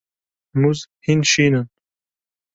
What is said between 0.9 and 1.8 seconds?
hîn şîn in.